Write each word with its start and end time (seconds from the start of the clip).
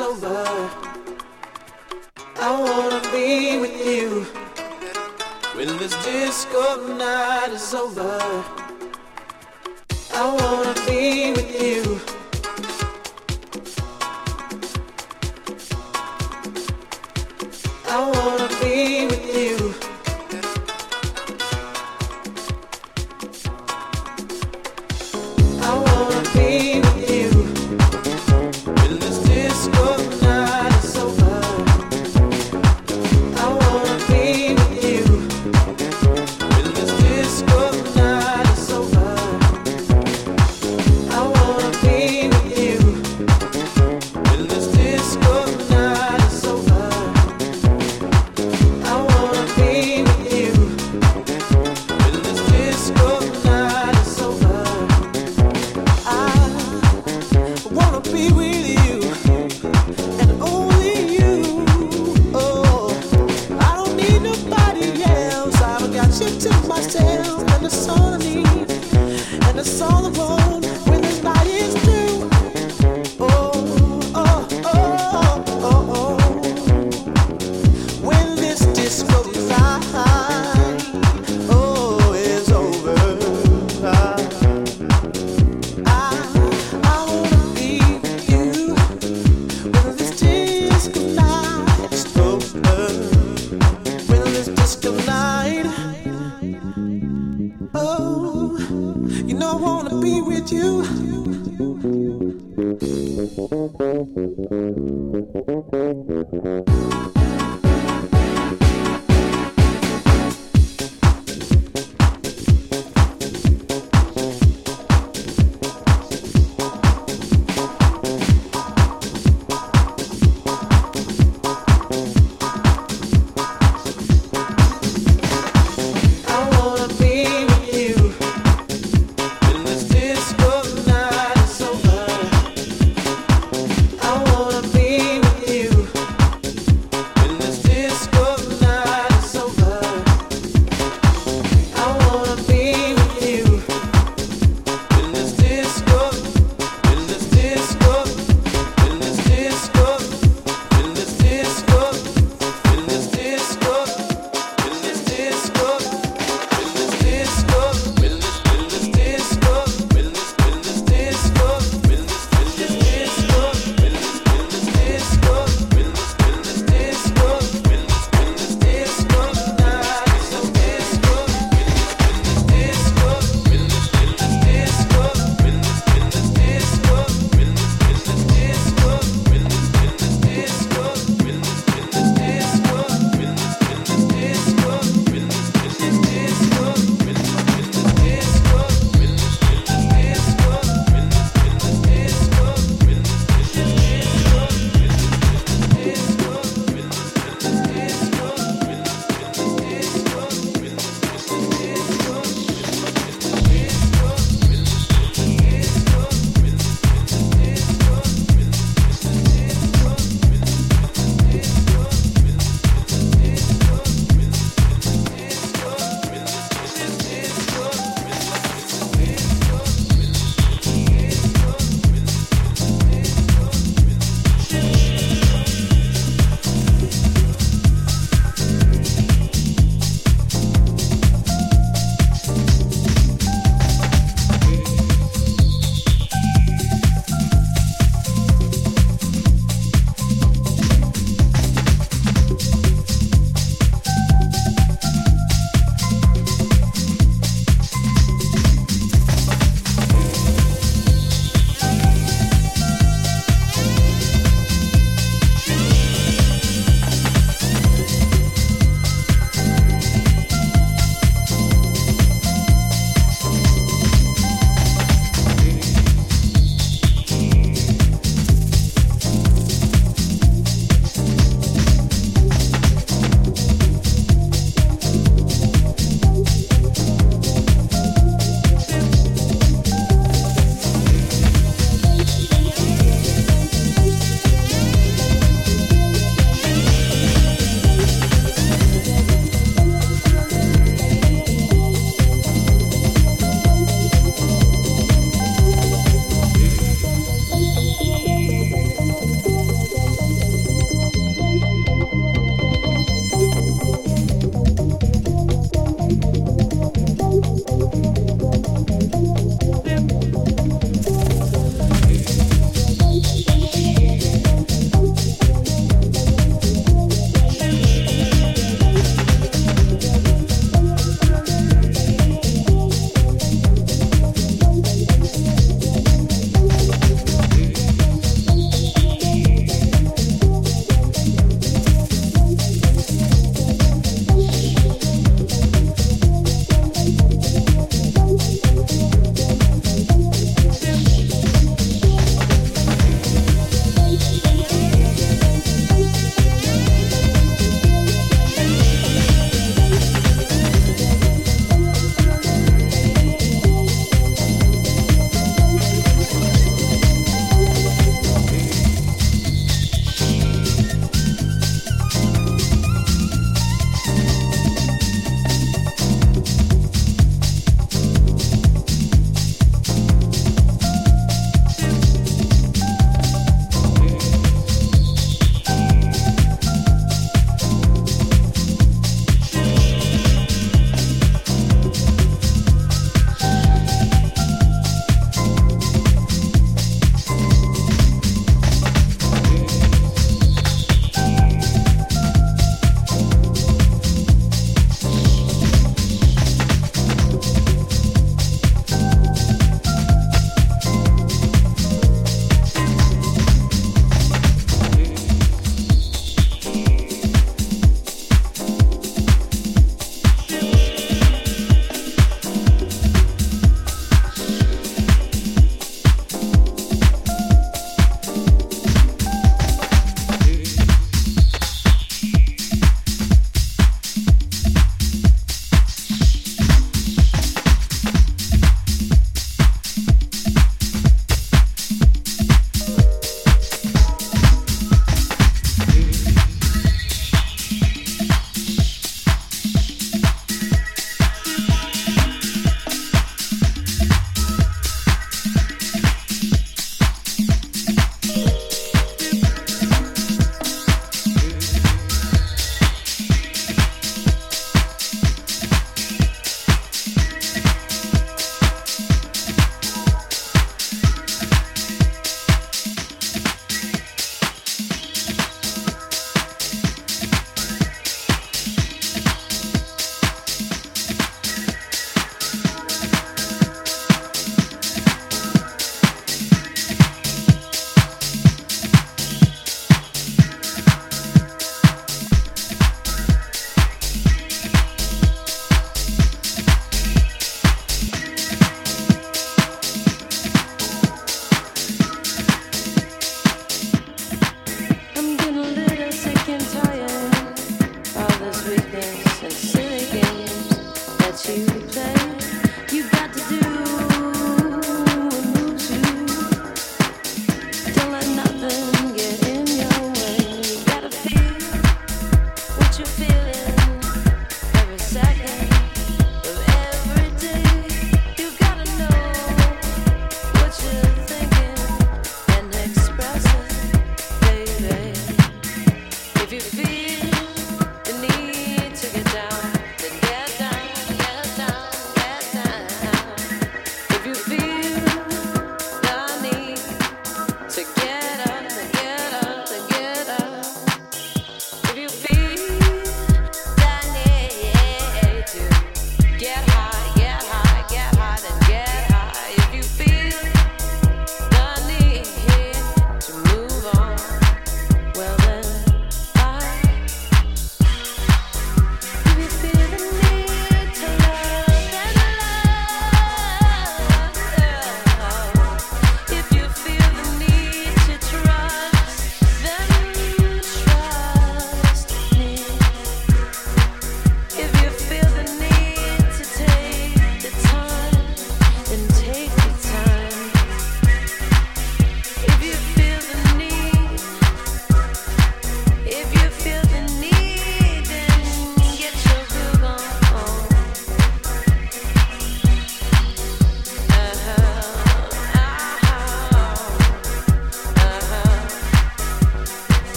over. 0.00 0.44
I 2.36 2.50
wanna 2.60 3.00
be 3.12 3.58
with 3.58 3.76
you. 3.84 4.26
When 5.54 5.76
this 5.78 5.94
disco 6.04 6.96
night 6.96 7.50
is 7.52 7.74
over, 7.74 8.44
I 10.14 10.24
wanna 10.38 10.74
be 10.86 11.32
with 11.32 11.50
you. 11.60 12.17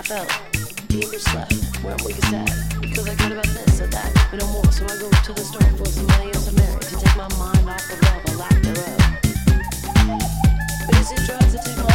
I 0.00 0.02
felt 0.02 0.32
deep 0.88 1.12
and 1.12 1.20
slept. 1.20 1.52
Where 1.84 1.92
I'm 1.92 2.02
weak 2.06 2.16
as. 2.16 2.78
Because 2.80 3.06
I 3.06 3.14
cared 3.16 3.32
about 3.32 3.44
this 3.44 3.82
or 3.82 3.86
that, 3.88 4.28
but 4.30 4.40
no 4.40 4.46
more. 4.46 4.64
So 4.72 4.84
I 4.84 4.96
go 4.96 5.10
to 5.10 5.32
the 5.34 5.42
store 5.42 5.60
for 5.76 5.84
some 5.84 6.06
money 6.06 6.30
or 6.30 6.40
some 6.40 6.54
merit 6.54 6.80
to 6.88 6.96
take 6.96 7.16
my 7.18 7.28
mind 7.36 7.68
off 7.68 7.84
of 7.92 8.00
love 8.00 8.24
or 8.24 8.36
lack 8.40 8.62
thereof. 8.62 8.96
But 10.86 10.96
is 10.96 11.12
it 11.12 11.20
drugs 11.26 11.52
that 11.52 11.66
take 11.66 11.76
my 11.76 11.89